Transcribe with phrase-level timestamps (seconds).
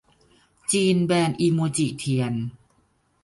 [0.71, 2.33] จีนแบนอิโมจิเทียน